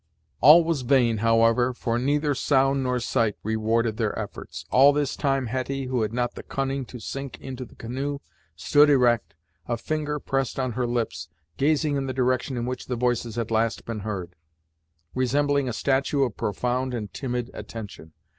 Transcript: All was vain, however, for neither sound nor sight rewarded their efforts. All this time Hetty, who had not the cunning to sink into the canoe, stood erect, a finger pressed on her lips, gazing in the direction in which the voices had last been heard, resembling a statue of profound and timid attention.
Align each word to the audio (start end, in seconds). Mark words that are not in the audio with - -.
All 0.39 0.63
was 0.63 0.81
vain, 0.81 1.17
however, 1.19 1.75
for 1.75 1.99
neither 1.99 2.33
sound 2.33 2.81
nor 2.81 2.99
sight 2.99 3.35
rewarded 3.43 3.97
their 3.97 4.17
efforts. 4.17 4.65
All 4.71 4.93
this 4.93 5.15
time 5.15 5.45
Hetty, 5.45 5.85
who 5.85 6.01
had 6.01 6.11
not 6.11 6.33
the 6.33 6.41
cunning 6.41 6.85
to 6.85 6.99
sink 6.99 7.39
into 7.39 7.65
the 7.65 7.75
canoe, 7.75 8.17
stood 8.55 8.89
erect, 8.89 9.35
a 9.67 9.77
finger 9.77 10.17
pressed 10.17 10.57
on 10.59 10.71
her 10.71 10.87
lips, 10.87 11.29
gazing 11.55 11.97
in 11.97 12.07
the 12.07 12.13
direction 12.13 12.57
in 12.57 12.65
which 12.65 12.87
the 12.87 12.95
voices 12.95 13.35
had 13.35 13.51
last 13.51 13.85
been 13.85 13.99
heard, 13.99 14.35
resembling 15.13 15.69
a 15.69 15.71
statue 15.73 16.23
of 16.23 16.35
profound 16.35 16.95
and 16.95 17.13
timid 17.13 17.51
attention. 17.53 18.13